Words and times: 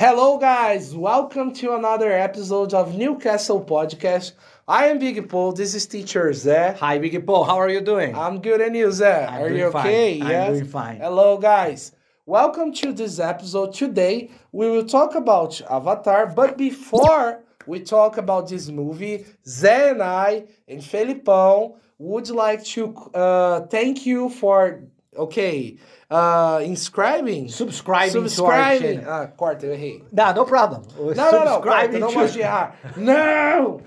Hello, 0.00 0.38
guys. 0.38 0.94
Welcome 0.94 1.52
to 1.54 1.74
another 1.74 2.12
episode 2.12 2.72
of 2.72 2.96
Newcastle 2.96 3.64
Podcast. 3.64 4.30
I 4.68 4.86
am 4.86 5.00
Big 5.00 5.28
Paul. 5.28 5.50
This 5.50 5.74
is 5.74 5.86
Teacher 5.86 6.30
Zé. 6.30 6.76
Hi, 6.76 6.98
Big 6.98 7.26
Paul. 7.26 7.42
How 7.42 7.56
are 7.56 7.68
you 7.68 7.80
doing? 7.80 8.14
I'm 8.14 8.40
good, 8.40 8.60
and 8.60 8.76
you, 8.76 8.86
Zé? 8.90 9.28
I'm 9.28 9.42
are 9.42 9.50
you 9.50 9.72
fine. 9.72 9.86
okay? 9.88 10.22
I'm 10.22 10.52
doing 10.52 10.66
fine. 10.66 11.00
Hello, 11.00 11.36
guys. 11.36 11.90
Welcome 12.26 12.72
to 12.74 12.92
this 12.92 13.18
episode. 13.18 13.74
Today, 13.74 14.30
we 14.52 14.70
will 14.70 14.84
talk 14.84 15.16
about 15.16 15.60
Avatar, 15.68 16.26
but 16.28 16.56
before 16.56 17.42
we 17.66 17.80
talk 17.80 18.18
about 18.18 18.48
this 18.48 18.68
movie, 18.68 19.26
Zé 19.48 19.90
and 19.90 20.00
I 20.00 20.44
and 20.68 20.80
Felipão 20.80 21.74
would 21.98 22.30
like 22.30 22.62
to 22.66 22.94
uh, 23.14 23.66
thank 23.66 24.06
you 24.06 24.28
for, 24.28 24.80
okay, 25.18 25.78
uh, 26.10 26.62
inscribing. 26.64 27.48
Subscribing, 27.48 28.10
Subscribing. 28.10 29.02
Ah, 29.06 29.26
corta, 29.36 29.66
eu 29.66 29.72
errei. 29.74 30.04
Não, 30.12 30.32
no 30.34 30.44
problem. 30.46 30.80
Não, 30.96 31.32
não, 31.32 31.44
não, 31.44 31.60
corta, 31.60 31.98
não 31.98 32.08
to- 32.08 32.14
gosto 32.14 32.32
de 32.34 32.40
errar. 32.40 32.76
Não! 32.96 33.80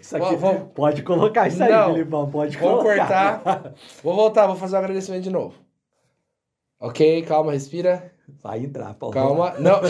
Isso 0.00 0.16
aqui, 0.16 0.36
Vou- 0.36 0.38
vou- 0.38 0.60
pode 0.66 1.02
colocar 1.02 1.48
isso 1.48 1.62
aí, 1.62 1.70
Não. 1.70 1.92
Filipão. 1.92 2.30
Pode 2.30 2.56
Vou 2.58 2.78
colocar. 2.82 3.40
cortar. 3.42 3.72
Vou 4.02 4.14
voltar, 4.14 4.46
vou 4.46 4.56
fazer 4.56 4.74
o 4.76 4.78
agradecimento 4.78 5.22
de 5.22 5.30
novo. 5.30 5.54
Ok, 6.80 7.22
calma, 7.22 7.52
respira. 7.52 8.12
Vai 8.42 8.58
entrar, 8.60 8.92
Paulo. 8.94 9.14
Calma. 9.14 9.54
Não. 9.60 9.80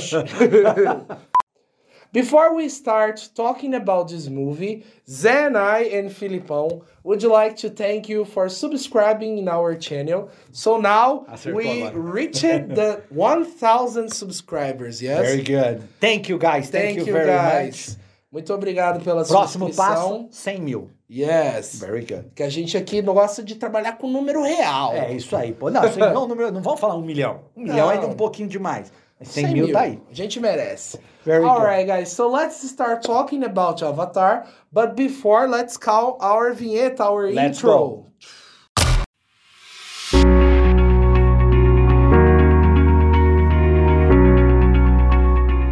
Before 2.14 2.54
we 2.54 2.68
start 2.68 3.28
talking 3.34 3.74
about 3.74 4.06
this 4.06 4.28
movie, 4.28 4.84
Zé 5.04 5.48
and 5.48 5.58
I 5.58 5.80
and 5.98 6.10
Filipão 6.10 6.82
would 7.02 7.24
like 7.24 7.56
to 7.56 7.68
thank 7.68 8.08
you 8.08 8.24
for 8.24 8.48
subscribing 8.48 9.36
in 9.36 9.48
our 9.48 9.74
channel. 9.74 10.30
So 10.52 10.78
now 10.78 11.26
Acertou 11.28 11.56
we 11.56 11.82
agora. 11.82 11.98
reached 12.14 12.42
the 12.42 13.02
1,000 13.10 14.12
subscribers, 14.12 15.02
yes? 15.02 15.26
Very 15.26 15.42
good. 15.42 15.82
Thank 15.98 16.28
you, 16.28 16.38
guys. 16.38 16.70
Thank, 16.70 16.84
Thank, 16.84 16.98
you, 16.98 17.06
you, 17.06 17.12
very 17.12 17.26
guys. 17.26 17.88
much. 17.88 18.04
Muito 18.30 18.52
obrigado 18.54 19.02
pela 19.02 19.24
Próximo 19.24 19.66
subscrição. 19.66 20.24
passo, 20.24 20.28
100 20.30 20.60
mil. 20.60 20.90
Yes. 21.10 21.80
Very 21.80 22.04
good. 22.04 22.30
Que 22.34 22.42
a 22.44 22.48
gente 22.48 22.76
aqui 22.76 23.00
gosta 23.02 23.42
de 23.42 23.54
trabalhar 23.56 23.98
com 23.98 24.08
número 24.08 24.42
real. 24.42 24.92
É 24.92 25.12
isso 25.12 25.36
aí, 25.36 25.52
pô. 25.52 25.68
Não, 25.70 25.82
não, 25.82 26.28
número, 26.28 26.50
não 26.50 26.62
vamos 26.62 26.80
falar 26.80 26.96
um 26.96 27.02
milhão. 27.02 27.42
Um 27.56 27.62
milhão 27.62 27.86
Não. 27.86 27.90
ainda 27.90 28.06
é 28.06 28.08
um 28.08 28.14
pouquinho 28.14 28.48
demais. 28.48 28.92
Mas 29.24 29.34
100, 29.36 29.42
100 29.42 29.54
mil, 29.54 29.72
tá 29.72 29.80
aí. 29.80 30.00
A 30.10 30.14
gente 30.14 30.38
merece. 30.40 30.98
Very 31.24 31.44
All 31.44 31.60
good. 31.60 31.66
right, 31.66 31.86
guys. 31.86 32.10
So 32.12 32.28
let's 32.28 32.62
start 32.68 33.02
talking 33.02 33.44
about 33.44 33.82
Avatar. 33.82 34.46
But 34.70 34.94
before, 34.94 35.48
let's 35.48 35.76
call 35.78 36.18
our 36.20 36.52
vignette, 36.52 37.00
our 37.00 37.32
Let's 37.32 37.58
intro. 37.58 37.70
go. 37.70 38.10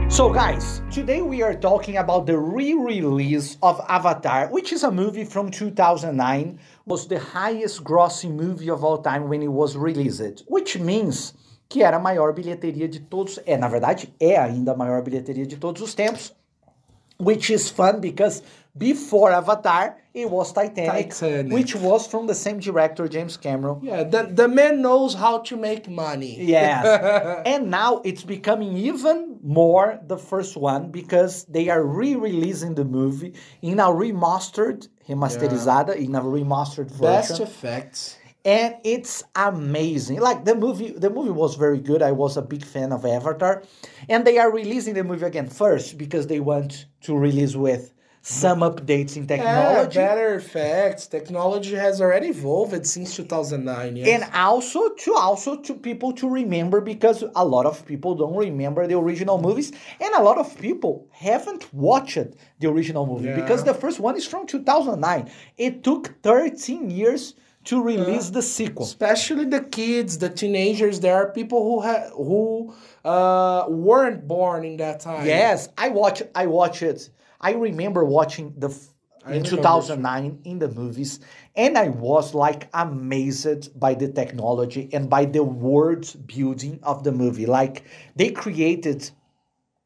So, 0.09 0.31
guys, 0.31 0.83
today 0.91 1.23
we 1.23 1.43
are 1.43 1.55
talking 1.55 1.97
about 1.97 2.27
the 2.27 2.37
re-release 2.39 3.57
of 3.63 3.81
Avatar, 3.89 4.49
which 4.49 4.71
is 4.71 4.85
a 4.85 4.91
movie 4.91 5.25
from 5.25 5.51
2009. 5.51 6.59
Was 6.85 7.09
the 7.09 7.19
highest 7.19 7.83
grossing 7.83 8.35
movie 8.35 8.69
of 8.69 8.85
all 8.85 8.99
time 8.99 9.29
when 9.31 9.43
it 9.43 9.51
was 9.51 9.75
released, 9.75 10.45
which 10.49 10.79
means 10.79 11.33
que 11.73 11.83
era 11.83 11.97
a 11.97 12.01
maior 12.01 12.35
bilheteria 12.35 12.87
de 12.87 13.01
todos. 13.01 13.41
É, 13.47 13.57
na 13.57 13.67
verdade, 13.67 14.15
é 14.21 14.37
ainda 14.37 14.73
a 14.73 14.77
maior 14.77 15.03
bilheteria 15.03 15.47
de 15.47 15.57
todos 15.57 15.81
os 15.81 15.95
tempos. 15.95 16.35
Which 17.19 17.51
is 17.51 17.71
fun 17.71 17.99
because 17.99 18.43
before 18.77 19.33
Avatar, 19.33 19.97
it 20.13 20.29
was 20.29 20.53
Titanic, 20.53 21.15
Titanic. 21.15 21.53
which 21.53 21.75
was 21.75 22.07
from 22.07 22.27
the 22.27 22.35
same 22.35 22.59
director, 22.59 23.09
James 23.09 23.39
Cameron. 23.39 23.81
Yeah, 23.83 24.03
the, 24.03 24.25
the 24.25 24.49
man 24.49 24.83
knows 24.83 25.15
how 25.15 25.39
to 25.39 25.57
make 25.57 25.89
money. 25.89 26.37
Yes. 26.45 26.85
and 27.47 27.71
now 27.71 28.03
it's 28.05 28.25
becoming 28.25 28.77
even 28.77 29.39
more 29.43 29.99
the 30.07 30.19
first 30.19 30.55
one 30.59 30.91
because 30.91 31.45
they 31.45 31.71
are 31.71 31.83
re-releasing 31.83 32.75
the 32.75 32.85
movie 32.85 33.33
in 33.63 33.79
a 33.79 33.85
remastered, 33.85 34.89
remasterizada, 35.09 35.97
in 35.97 36.15
a 36.17 36.21
remastered 36.21 36.89
Best 37.01 37.31
version. 37.31 37.47
effects. 37.47 38.19
And 38.45 38.77
it's 38.85 39.23
amazing. 39.37 40.21
Like 40.21 40.45
the 40.45 40.55
movie, 40.55 40.91
the 40.93 41.11
movie 41.11 41.31
was 41.31 41.55
very 41.57 41.79
good. 41.79 42.03
I 42.03 42.13
was 42.13 42.37
a 42.37 42.43
big 42.43 42.65
fan 42.65 42.93
of 42.93 43.05
Avatar, 43.05 43.63
and 44.09 44.25
they 44.27 44.39
are 44.39 44.51
releasing 44.53 44.95
the 44.95 45.05
movie 45.05 45.27
again 45.27 45.49
first 45.49 45.99
because 45.99 46.27
they 46.27 46.41
want 46.41 46.87
to 47.03 47.17
release 47.17 47.55
with 47.55 47.93
some 48.25 48.61
updates 48.61 49.17
in 49.17 49.23
Yeah, 49.25 49.37
technology. 49.37 49.99
better 49.99 50.35
effects. 50.37 51.09
Technology 51.09 51.75
has 51.75 52.01
already 52.01 52.29
evolved 52.29 52.87
since 52.87 53.17
2009. 53.17 53.97
Yes. 53.97 54.07
and 54.23 54.33
also 54.35 54.91
to 54.91 55.15
also 55.15 55.57
to 55.63 55.75
people 55.75 56.13
to 56.13 56.29
remember 56.29 56.81
because 56.81 57.25
a 57.35 57.45
lot 57.45 57.67
of 57.67 57.85
people 57.85 58.15
don't 58.15 58.37
remember 58.37 58.87
the 58.87 58.97
original 58.97 59.41
movies 59.41 59.73
and 60.01 60.15
a 60.15 60.23
lot 60.23 60.39
of 60.39 60.57
people 60.61 61.09
haven't 61.11 61.75
watched 61.75 62.19
the 62.61 62.69
original 62.69 63.07
movie 63.07 63.27
Yeah. 63.27 63.41
because 63.41 63.65
the 63.65 63.75
first 63.75 63.99
one 63.99 64.17
is 64.17 64.25
from 64.25 64.47
2009 64.47 65.29
it 65.59 65.83
took 65.83 66.15
13 66.23 66.91
years 66.91 67.35
to 67.65 67.83
release 67.83 68.31
the 68.31 68.43
sequel 68.43 68.85
especially 68.85 69.45
the 69.45 69.63
kids, 69.63 70.19
the 70.19 70.29
teenagers. 70.29 71.01
There 71.01 71.15
are 71.15 71.31
people 71.33 71.63
who 71.63 71.81
ha- 71.81 72.11
who 72.15 72.75
uh, 73.05 73.67
weren't 73.69 74.27
born 74.27 74.65
in 74.65 74.77
that 74.79 75.01
time. 75.01 75.27
yes 75.27 75.69
i 75.79 75.89
watch 75.89 76.23
i 76.35 76.47
watch 76.47 76.83
it 76.83 77.11
i 77.41 77.53
remember 77.53 78.05
watching 78.05 78.53
the 78.57 78.71
I 79.25 79.35
in 79.35 79.45
2009 79.45 80.41
in 80.45 80.59
the 80.59 80.69
movies 80.69 81.21
and 81.55 81.79
i 81.79 81.89
was 81.89 82.35
like 82.35 82.69
amazed 82.75 83.79
by 83.79 83.95
the 83.95 84.09
technology 84.09 84.89
and 84.93 85.09
by 85.09 85.25
the 85.27 85.45
world 85.45 86.07
building 86.27 86.81
of 86.83 87.05
the 87.05 87.13
movie 87.13 87.47
like 87.47 87.85
they 88.17 88.31
created 88.31 89.09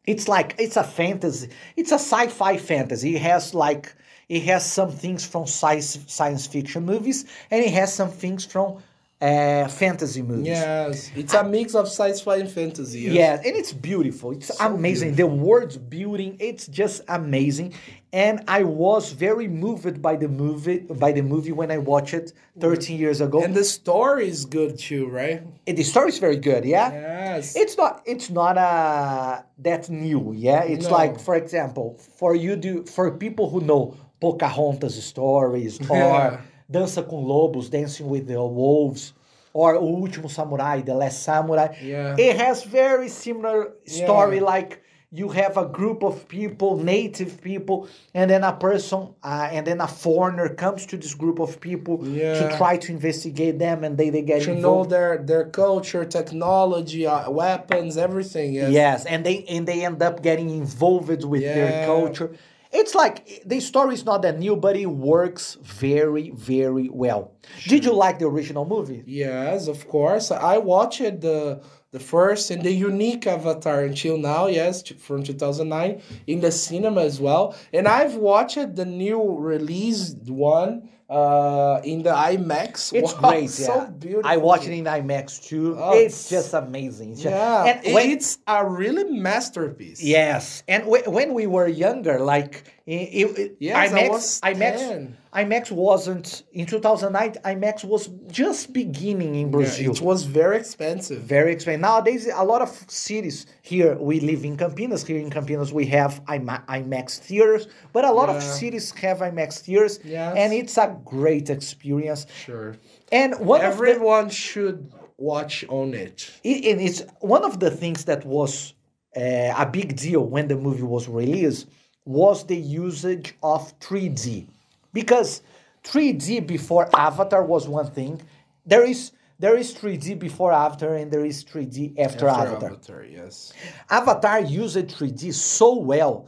it's 0.07 0.27
like 0.29 0.55
it's 0.59 0.77
a 0.77 0.85
fantasy 0.85 1.51
it's 1.77 1.91
a 1.93 2.01
sci-fi 2.11 2.57
fantasy 2.57 3.17
it 3.17 3.23
has 3.23 3.55
like 3.55 3.95
it 4.29 4.43
has 4.45 4.71
some 4.71 4.91
things 4.91 5.25
from 5.27 5.47
science 5.47 5.99
science 6.07 6.47
fiction 6.47 6.85
movies 6.85 7.25
and 7.51 7.65
it 7.65 7.73
has 7.73 7.95
some 7.95 8.11
things 8.11 8.45
from 8.45 8.83
uh, 9.19 9.67
fantasy 9.69 10.21
movies 10.21 10.47
Yes, 10.49 11.11
it's 11.17 11.33
a 11.33 11.43
mix 11.43 11.75
of 11.75 11.87
sci-fi 11.87 12.37
and 12.37 12.51
fantasy. 12.51 13.01
yes. 13.01 13.15
yeah, 13.15 13.35
and 13.47 13.57
it's 13.57 13.73
beautiful. 13.73 14.33
It's 14.33 14.51
amazing. 14.61 15.15
The 15.15 15.27
world 15.27 15.89
building, 15.89 16.37
it's 16.39 16.67
just 16.67 17.01
amazing. 17.09 17.73
And 18.13 18.45
I 18.47 18.63
was 18.65 19.13
very 19.13 19.49
moved 19.49 20.03
by 20.03 20.17
the 20.17 20.29
movie 20.29 20.81
by 20.81 21.13
the 21.13 21.23
movie 21.23 21.53
when 21.53 21.71
I 21.71 21.79
watched 21.79 22.13
it 22.13 22.35
13 22.61 22.99
years 22.99 23.23
ago. 23.23 23.43
And 23.43 23.55
the 23.55 23.65
story 23.65 24.29
is 24.29 24.45
good 24.45 24.79
too, 24.79 25.09
right? 25.09 25.43
And 25.67 25.79
the 25.79 25.83
story 25.85 26.11
is 26.11 26.19
very 26.19 26.37
good, 26.37 26.67
yeah? 26.67 26.93
Yes. 26.93 27.57
It's 27.57 27.77
not 27.79 28.03
it's 28.05 28.29
not 28.29 28.59
uh 28.59 29.41
that 29.61 29.89
new, 29.89 30.35
yeah? 30.37 30.63
It's 30.63 30.89
No. 30.89 30.93
like 31.01 31.19
for 31.21 31.37
example, 31.37 31.97
for 32.19 32.35
you 32.35 32.55
do 32.57 32.85
for 32.85 33.11
people 33.13 33.49
who 33.49 33.61
know 33.63 33.97
Pocahontas 34.21 34.95
stories 35.05 35.79
or 35.91 35.97
Yeah. 35.97 36.41
Dança 36.69 37.03
com 37.03 37.23
Lobos, 37.25 37.69
Dancing 37.69 38.09
with 38.09 38.27
the 38.27 38.37
Wolves, 38.41 39.15
or 39.53 39.77
O 39.77 39.85
Último 40.03 40.29
Samurai, 40.29 40.83
The 40.83 40.95
Last 40.95 41.23
Samurai. 41.23 41.69
Yeah. 41.81 42.17
It 42.19 42.37
has 42.37 42.65
very 42.65 43.09
similar 43.09 43.73
story 43.87 44.39
Yeah. 44.39 44.43
like 44.45 44.83
you 45.13 45.29
have 45.29 45.57
a 45.57 45.65
group 45.65 46.03
of 46.03 46.27
people, 46.27 46.77
native 46.77 47.41
people, 47.41 47.87
and 48.13 48.29
then 48.29 48.43
a 48.43 48.53
person, 48.53 49.15
uh, 49.23 49.49
and 49.53 49.65
then 49.65 49.81
a 49.81 49.87
foreigner 49.87 50.49
comes 50.49 50.85
to 50.87 50.97
this 50.97 51.15
group 51.15 51.39
of 51.39 51.61
people 51.61 51.99
to 51.99 52.55
try 52.59 52.77
to 52.77 52.91
investigate 52.93 53.57
them, 53.61 53.85
and 53.85 53.97
they, 53.97 54.11
they 54.11 54.23
get 54.23 54.43
to 54.43 54.55
know 54.57 54.85
their 54.85 55.19
their 55.19 55.45
culture, 55.45 56.05
technology, 56.05 57.07
uh, 57.07 57.31
weapons, 57.31 57.97
everything. 57.97 58.55
Yes. 58.55 58.73
Yes, 58.73 59.05
and 59.07 59.25
they 59.25 59.45
and 59.49 59.65
they 59.67 59.85
end 59.85 60.03
up 60.03 60.23
getting 60.23 60.51
involved 60.51 61.25
with 61.25 61.43
their 61.43 61.87
culture. 61.87 62.33
It's 62.73 62.95
like 62.95 63.43
the 63.45 63.61
story 63.61 63.95
is 63.95 64.05
not 64.05 64.23
that 64.23 64.39
new, 64.39 64.57
but 64.57 64.77
it 64.77 64.87
works 64.87 65.57
very, 65.63 66.31
very 66.31 66.89
well. 66.89 67.33
Did 67.67 67.85
you 67.85 67.93
like 67.93 68.19
the 68.19 68.27
original 68.27 68.65
movie? 68.65 69.03
Yes, 69.07 69.69
of 69.69 69.87
course. 69.89 70.31
I 70.31 70.59
watched 70.59 71.21
the 71.21 71.63
the 71.93 72.01
first 72.01 72.51
and 72.51 72.63
the 72.63 72.73
unique 72.73 73.27
Avatar 73.27 73.85
until 73.85 74.19
now. 74.19 74.49
Yes, 74.49 74.83
from 74.89 75.23
two 75.23 75.35
thousand 75.35 75.69
nine 75.69 76.03
in 76.27 76.41
the 76.41 76.51
cinema 76.51 77.03
as 77.03 77.21
well. 77.21 77.57
And 77.73 77.87
I've 77.89 78.17
watched 78.17 78.75
the 78.77 78.85
new 78.85 79.39
released 79.39 80.29
one 80.29 80.91
uh 81.09 81.81
in 81.85 82.03
the 82.03 82.11
IMAX. 82.11 82.93
It's 82.93 83.15
Wow, 83.15 83.31
great. 83.31 83.51
so 83.67 83.75
yeah. 83.77 83.87
beautiful. 83.91 84.29
I 84.31 84.37
watched 84.39 84.67
it 84.67 84.73
in 84.73 84.85
IMAX 84.85 85.47
too. 85.47 85.77
Oh, 85.79 85.93
it's 85.93 86.27
it's- 86.27 86.31
just 86.31 86.55
amazing. 86.55 87.13
It's 87.13 87.23
just- 87.23 87.35
Yeah, 87.35 87.65
and 87.65 87.95
when- 87.95 88.11
it's 88.11 88.39
a 88.47 88.67
really 88.67 89.05
masterpiece. 89.05 90.03
Yes, 90.03 90.63
and 90.67 90.85
whe- 90.85 91.07
when 91.07 91.33
we 91.35 91.47
were 91.47 91.69
younger, 91.69 92.19
like 92.19 92.65
i- 92.89 93.11
i- 93.21 93.35
i- 93.43 93.51
Yes, 93.61 93.77
I 93.77 93.89
IMAX, 93.89 94.09
was 94.11 94.41
IMAX, 94.43 94.77
10. 94.79 95.17
IMAX 95.35 95.71
wasn't 95.71 96.43
in 96.53 96.67
2009. 96.67 97.35
IMAX 97.45 97.85
was 97.85 98.09
just 98.31 98.73
beginning 98.73 99.35
in 99.35 99.47
Yeah, 99.47 99.53
Brazil. 99.53 99.93
it 99.93 100.01
was 100.01 100.25
very 100.25 100.57
expensive. 100.57 101.21
very 101.23 101.53
expensive. 101.53 101.83
Nowadays, 101.83 102.27
a 102.35 102.43
lot 102.45 102.63
of 102.63 102.71
cities 102.89 103.47
here, 103.63 103.97
we 103.97 104.19
live 104.21 104.45
in 104.45 104.57
Campinas. 104.57 105.07
Here 105.07 105.19
in 105.21 105.31
Campinas, 105.31 105.73
we 105.73 105.87
have 105.87 106.21
IMAX 106.27 107.19
theaters, 107.19 107.69
but 107.93 108.05
a 108.05 108.11
lot 108.13 108.29
of 108.29 108.43
cities 108.43 108.93
have 109.03 109.19
IMAX 109.19 109.61
theaters, 109.61 110.01
Yes. 110.05 110.35
and 110.37 110.53
it's 110.55 110.77
a 110.79 110.96
great 111.05 111.51
experience. 111.51 112.27
Sure. 112.45 112.77
And 113.13 113.35
one 113.41 113.61
of 113.65 113.79
the, 113.79 113.85
Everyone 113.89 114.31
should 114.31 114.93
watch 115.19 115.65
on 115.69 115.95
it. 115.95 116.31
it- 116.45 116.65
and 116.73 116.81
it's 116.81 117.03
one 117.21 117.45
of 117.45 117.59
the 117.61 117.71
things 117.71 118.05
that 118.05 118.25
was 118.25 118.75
uh, 119.17 119.55
a 119.57 119.67
big 119.71 119.97
deal 119.97 120.23
when 120.25 120.47
the 120.49 120.57
movie 120.57 120.83
was 120.83 121.09
released 121.09 121.67
was 122.05 122.45
the 122.47 122.57
usage 122.57 123.35
of 123.43 123.79
3D. 123.81 124.47
Because 124.93 125.43
3D 125.85 126.47
before 126.47 126.89
Avatar 126.97 127.45
was 127.45 127.69
one 127.69 127.87
thing. 127.91 128.21
There 128.65 128.85
is 128.85 129.13
there 129.39 129.57
is 129.57 129.75
3D 129.75 130.19
before 130.19 130.51
Avatar 130.53 130.95
and 130.95 131.11
there 131.11 131.25
is 131.25 131.45
3D 131.45 131.99
after, 131.99 132.27
After 132.27 132.29
Avatar. 132.29 132.71
Avatar, 132.71 133.05
yes. 133.05 133.53
Avatar 133.91 134.41
used 134.41 134.77
3D 134.77 135.33
so 135.35 135.77
well 135.79 136.27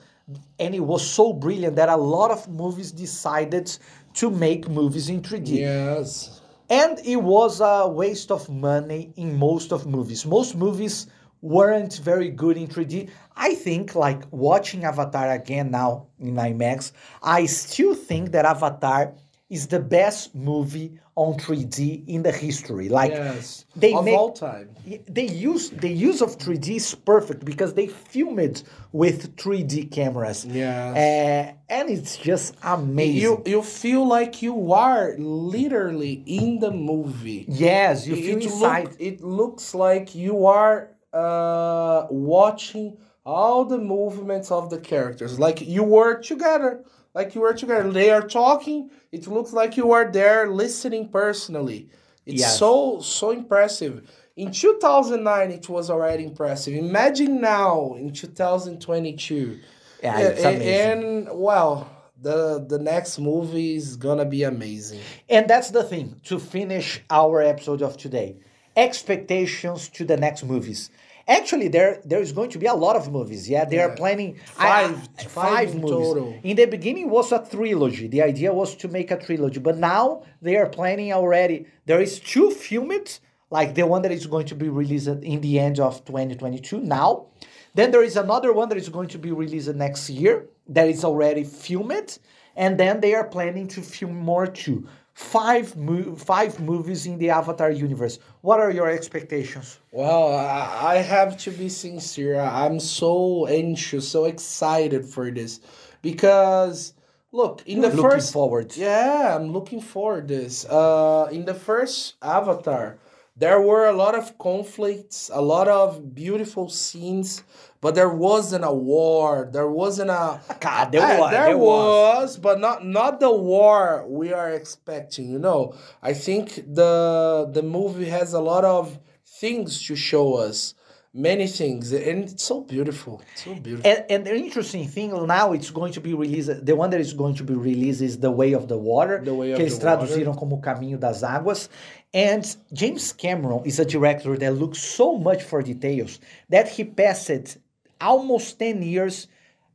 and 0.58 0.74
it 0.74 0.80
was 0.80 1.08
so 1.08 1.32
brilliant 1.32 1.76
that 1.76 1.88
a 1.88 1.96
lot 1.96 2.30
of 2.30 2.46
movies 2.48 2.92
decided 2.92 3.74
to 4.18 4.30
make 4.30 4.68
movies 4.68 5.08
in 5.08 5.22
3D. 5.22 5.60
Yes. 5.60 6.40
And 6.68 6.98
it 7.04 7.16
was 7.16 7.60
a 7.60 7.88
waste 7.88 8.32
of 8.32 8.48
money 8.48 9.12
in 9.16 9.38
most 9.38 9.72
of 9.72 9.86
movies. 9.86 10.26
Most 10.26 10.56
movies 10.56 11.06
weren't 11.40 12.00
very 12.02 12.28
good 12.28 12.56
in 12.56 12.66
3D. 12.66 13.10
I 13.36 13.54
think 13.54 13.94
like 13.94 14.22
watching 14.32 14.84
Avatar 14.84 15.30
again 15.30 15.70
now 15.70 16.08
in 16.18 16.34
IMAX, 16.34 16.90
I 17.22 17.46
still 17.46 17.94
think 17.94 18.32
that 18.32 18.44
Avatar 18.44 19.14
is 19.50 19.66
the 19.68 19.80
best 19.80 20.34
movie 20.34 20.98
on 21.16 21.34
3D 21.38 22.04
in 22.06 22.22
the 22.22 22.30
history. 22.30 22.88
Like 22.88 23.12
Yes. 23.12 23.64
they 23.74 23.94
of 23.94 24.04
make- 24.04 24.16
all 24.18 24.32
time. 24.32 24.68
they 25.08 25.26
use 25.26 25.70
the 25.70 25.88
use 25.88 26.20
of 26.20 26.36
3D 26.38 26.76
is 26.76 26.94
perfect 26.94 27.44
because 27.44 27.72
they 27.74 27.86
film 27.86 28.38
it 28.38 28.62
with 28.92 29.34
3D 29.36 29.84
cameras. 29.90 30.44
Yes. 30.44 30.96
Uh, 30.96 31.52
and 31.70 31.88
it's 31.90 32.16
just 32.18 32.54
amazing. 32.62 33.22
You 33.22 33.42
you 33.46 33.62
feel 33.62 34.06
like 34.06 34.42
you 34.42 34.72
are 34.72 35.14
literally 35.18 36.22
in 36.26 36.58
the 36.60 36.70
movie. 36.70 37.44
yes, 37.48 38.06
you 38.06 38.16
feel 38.16 38.36
it 38.38 38.44
inside. 38.44 38.84
look- 38.84 39.00
it 39.00 39.20
looks 39.22 39.74
like 39.74 40.14
you 40.14 40.46
are 40.46 40.90
uh, 41.14 42.06
watching 42.10 42.96
all 43.24 43.64
the 43.64 43.78
movements 43.78 44.50
of 44.50 44.68
the 44.70 44.78
characters, 44.78 45.38
like 45.38 45.58
you 45.76 45.82
were 45.82 46.14
together. 46.20 46.84
Like 47.14 47.34
you 47.34 47.40
were 47.40 47.54
together. 47.54 47.90
They 47.90 48.10
are 48.10 48.26
talking. 48.26 48.90
It 49.12 49.26
looks 49.26 49.52
like 49.52 49.76
you 49.76 49.92
are 49.92 50.10
there 50.10 50.48
listening 50.48 51.08
personally. 51.08 51.88
It's 52.26 52.40
Yes. 52.40 52.58
so 52.58 53.00
so 53.00 53.30
impressive. 53.30 54.02
In 54.36 54.52
2009, 54.52 55.50
it 55.50 55.68
was 55.68 55.90
already 55.90 56.24
impressive. 56.24 56.74
Imagine 56.74 57.40
now 57.40 57.94
in 57.98 58.12
2022. 58.12 59.58
Yeah, 60.02 60.18
it's 60.20 60.44
amazing. 60.44 60.68
And 60.68 61.28
well, 61.32 61.88
the 62.20 62.64
the 62.68 62.78
next 62.78 63.18
movie 63.18 63.74
is 63.76 63.96
gonna 63.96 64.24
be 64.24 64.44
amazing. 64.44 65.00
And 65.28 65.48
that's 65.48 65.70
the 65.70 65.82
thing 65.82 66.20
to 66.24 66.38
finish 66.38 67.02
our 67.10 67.42
episode 67.42 67.82
of 67.82 67.96
today. 67.96 68.36
Expectations 68.76 69.88
to 69.90 70.04
the 70.04 70.16
next 70.16 70.44
movies. 70.44 70.90
Actually, 71.28 71.68
there 71.68 72.00
there 72.06 72.20
is 72.22 72.32
going 72.32 72.48
to 72.50 72.58
be 72.58 72.66
a 72.66 72.74
lot 72.74 72.96
of 72.96 73.12
movies. 73.12 73.48
Yeah, 73.50 73.64
they 73.66 73.78
are 73.78 73.94
planning 73.94 74.36
Five- 74.46 75.08
I- 75.18 75.24
five 75.24 75.74
in 75.74 75.82
total. 75.82 76.34
In 76.42 76.56
the 76.56 76.64
beginning, 76.64 77.10
was 77.10 77.32
a 77.32 77.44
trilogy. 77.50 78.08
The 78.08 78.22
idea 78.22 78.50
was 78.52 78.74
to 78.76 78.88
make 78.88 79.10
a 79.10 79.18
trilogy, 79.18 79.60
but 79.60 79.76
now 79.76 80.22
they 80.40 80.56
are 80.56 80.68
planning 80.68 81.12
already. 81.12 81.66
There 81.84 82.00
is 82.00 82.18
two 82.18 82.50
filmed, 82.50 83.18
like 83.50 83.74
the 83.74 83.86
one 83.86 84.02
that 84.02 84.12
is 84.12 84.26
going 84.26 84.46
to 84.46 84.54
be 84.54 84.68
released 84.70 85.08
in 85.08 85.40
the 85.42 85.58
end 85.58 85.78
of 85.80 86.02
2022. 86.06 86.80
Now, 86.80 87.26
then 87.74 87.90
there 87.90 88.02
is 88.02 88.16
another 88.16 88.52
one 88.52 88.68
that 88.70 88.78
is 88.78 88.88
going 88.88 89.08
to 89.08 89.18
be 89.18 89.30
released 89.30 89.68
next 89.74 90.08
year 90.08 90.46
that 90.68 90.88
is 90.88 91.04
already 91.04 91.44
filmed, 91.44 92.18
and 92.56 92.78
then 92.80 93.00
they 93.00 93.14
are 93.14 93.24
planning 93.24 93.68
to 93.68 93.82
film 93.82 94.16
more 94.16 94.46
too. 94.46 94.86
Five 95.18 95.74
mo- 95.76 96.14
five 96.14 96.60
movies 96.60 97.04
in 97.04 97.18
the 97.18 97.30
Avatar 97.30 97.72
universe. 97.72 98.20
What 98.40 98.60
are 98.60 98.70
your 98.70 98.88
expectations? 98.88 99.80
Well, 99.90 100.32
I, 100.32 100.94
I 100.94 100.96
have 100.98 101.36
to 101.38 101.50
be 101.50 101.68
sincere. 101.68 102.38
I'm 102.38 102.78
so 102.78 103.46
anxious, 103.48 104.08
so 104.08 104.26
excited 104.26 105.04
for 105.04 105.28
this 105.32 105.58
because 106.02 106.94
look 107.32 107.62
in 107.66 107.80
the 107.80 107.88
Looking 107.88 108.10
first 108.10 108.32
forward. 108.32 108.76
Yeah, 108.76 109.34
I'm 109.36 109.50
looking 109.52 109.80
forward 109.80 110.28
this. 110.28 110.64
Uh, 110.64 111.28
in 111.32 111.44
the 111.44 111.54
first 111.54 112.14
Avatar, 112.22 112.96
there 113.38 113.60
were 113.60 113.86
a 113.86 113.92
lot 113.92 114.14
of 114.14 114.36
conflicts, 114.38 115.30
a 115.32 115.40
lot 115.40 115.68
of 115.68 116.14
beautiful 116.14 116.68
scenes, 116.68 117.42
but 117.80 117.94
there 117.94 118.08
wasn't 118.08 118.64
a 118.64 118.72
war. 118.74 119.48
There 119.52 119.70
wasn't 119.70 120.10
a 120.10 120.40
God, 120.60 120.90
there 120.92 121.02
Ah, 121.02 121.20
was, 121.20 121.30
there, 121.30 121.44
there 121.46 121.58
was. 121.58 122.20
was, 122.20 122.38
but 122.38 122.58
not 122.60 122.84
not 122.84 123.20
the 123.20 123.30
war 123.32 124.04
we 124.08 124.32
are 124.32 124.50
expecting. 124.50 125.30
You 125.30 125.38
know, 125.38 125.74
I 126.02 126.12
think 126.14 126.54
the 126.74 127.48
the 127.52 127.62
movie 127.62 128.06
has 128.18 128.32
a 128.32 128.40
lot 128.40 128.64
of 128.64 128.98
things 129.40 129.86
to 129.86 129.94
show 129.94 130.34
us, 130.34 130.74
many 131.14 131.46
things, 131.46 131.92
and 131.92 132.24
it's 132.24 132.44
so 132.44 132.60
beautiful, 132.60 133.22
so 133.34 133.54
beautiful. 133.54 133.90
And, 133.90 134.04
and 134.10 134.26
the 134.26 134.36
interesting 134.36 134.86
thing 134.86 135.10
now 135.26 135.52
it's 135.52 135.70
going 135.70 135.92
to 135.92 136.00
be 136.00 136.14
released. 136.14 136.64
The 136.64 136.76
one 136.76 136.90
that 136.90 137.00
is 137.00 137.12
going 137.12 137.34
to 137.36 137.44
be 137.44 137.54
released 137.54 138.02
is 138.02 138.18
The 138.18 138.30
Way 138.30 138.52
of 138.52 138.68
the 138.68 138.78
Water, 138.78 139.20
The 139.24 139.34
Way 139.34 139.52
of 139.52 139.58
que 139.58 139.66
eles 139.66 139.78
the 139.78 139.86
Water. 139.86 140.06
traduziram 140.06 140.36
como 140.36 140.56
O 140.56 140.60
Caminho 140.60 140.98
das 140.98 141.22
Águas. 141.22 141.68
And 142.12 142.44
James 142.72 143.12
Cameron 143.12 143.62
is 143.64 143.78
a 143.78 143.84
director 143.84 144.36
that 144.36 144.52
looks 144.54 144.78
so 144.78 145.18
much 145.18 145.42
for 145.42 145.62
details 145.62 146.20
that 146.48 146.68
he 146.68 146.84
passed 146.84 147.58
almost 148.00 148.58
10 148.58 148.82
years 148.82 149.28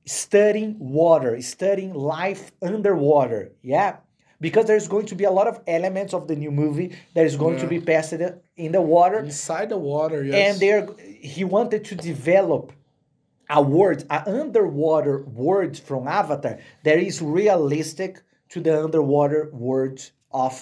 studying 0.05 0.75
water, 0.79 1.39
studying 1.41 1.93
life 1.93 2.51
underwater. 2.61 3.51
Yeah. 3.61 3.97
Because 4.45 4.65
there's 4.71 4.89
going 4.95 5.07
to 5.11 5.15
be 5.21 5.25
a 5.31 5.35
lot 5.39 5.47
of 5.53 5.55
elements 5.77 6.13
of 6.13 6.27
the 6.29 6.35
new 6.43 6.51
movie 6.63 6.89
that 7.15 7.25
is 7.29 7.35
going 7.43 7.57
to 7.63 7.67
be 7.75 7.79
passed 7.91 8.13
in 8.65 8.71
the 8.77 8.81
water 8.95 9.19
Inside 9.19 9.69
the 9.75 9.81
water, 9.93 10.19
yes. 10.23 10.35
and 10.43 10.53
they're 10.61 10.85
he 11.33 11.43
wanted 11.55 11.81
to 11.89 11.95
develop 12.11 12.63
a 13.49 13.61
word, 13.77 13.99
an 14.09 14.23
underwater 14.41 15.15
word 15.45 15.71
from 15.87 16.01
Avatar 16.07 16.55
that 16.85 16.97
is 17.09 17.21
realistic 17.21 18.11
to 18.49 18.57
the 18.65 18.73
underwater 18.85 19.41
world 19.67 19.99
of 20.45 20.53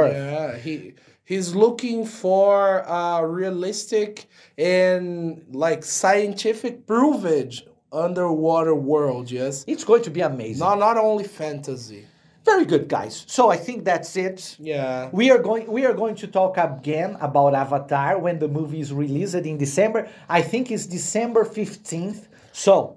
Earth. 0.00 0.14
Yeah, 0.14 0.56
he 0.66 0.94
he's 1.32 1.54
looking 1.64 1.98
for 2.22 2.78
a 2.80 3.26
realistic 3.26 4.26
and 4.58 5.44
like 5.66 5.84
scientific 5.84 6.74
provage 6.86 7.56
underwater 7.92 8.74
world. 8.74 9.30
Yes, 9.30 9.64
It's 9.72 9.84
going 9.90 10.02
to 10.08 10.10
be 10.18 10.22
amazing. 10.32 10.60
not 10.66 10.78
not 10.78 10.96
only 11.08 11.24
fantasy. 11.24 12.02
Very 12.44 12.64
good, 12.64 12.88
guys. 12.88 13.24
So 13.28 13.50
I 13.50 13.56
think 13.56 13.84
that's 13.84 14.16
it. 14.16 14.56
Yeah. 14.58 15.08
We 15.12 15.30
are 15.30 15.38
going 15.38 15.70
we 15.70 15.86
are 15.86 15.94
going 15.94 16.16
to 16.16 16.26
talk 16.26 16.56
again 16.56 17.16
about 17.20 17.54
Avatar 17.54 18.18
when 18.18 18.38
the 18.38 18.48
movie 18.48 18.80
is 18.80 18.92
released 18.92 19.34
in 19.34 19.58
December. 19.58 20.08
I 20.28 20.42
think 20.42 20.70
it's 20.70 20.86
December 20.86 21.44
15th. 21.44 22.26
So, 22.52 22.96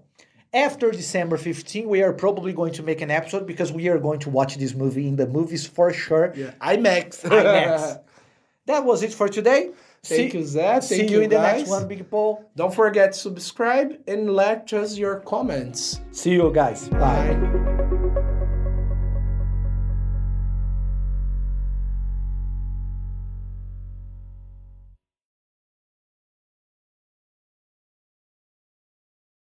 after 0.53 0.92
December 0.92 1.38
15th, 1.38 1.85
we 1.85 2.02
are 2.02 2.14
probably 2.14 2.54
going 2.54 2.73
to 2.73 2.83
make 2.83 3.02
an 3.02 3.11
episode 3.11 3.45
because 3.45 3.71
we 3.71 3.87
are 3.87 3.99
going 3.99 4.19
to 4.19 4.30
watch 4.30 4.57
this 4.57 4.73
movie 4.73 5.07
in 5.07 5.16
the 5.16 5.28
movies 5.28 5.66
for 5.68 5.94
sure. 5.94 6.33
Yeah, 6.35 6.52
IMAX. 6.61 7.21
IMAX. 7.30 7.99
That 8.66 8.83
was 8.83 9.04
it 9.04 9.14
for 9.14 9.30
today. 9.30 9.71
Thank 10.04 10.33
you, 10.33 10.44
Zach. 10.44 10.83
See 10.83 10.97
Thank 10.97 11.09
you 11.09 11.18
you, 11.18 11.23
in 11.23 11.30
the 11.30 11.40
next 11.40 11.69
one, 11.69 11.87
Big 11.87 12.09
Paul. 12.09 12.49
Don't 12.56 12.73
forget 12.73 13.14
to 13.14 13.19
subscribe 13.19 13.97
and 14.07 14.33
let 14.33 14.71
us 14.73 14.97
your 14.97 15.19
comments. 15.19 16.02
See 16.11 16.33
you 16.33 16.52
guys. 16.54 16.90
Bye. 16.90 17.33
Bye. 17.33 17.65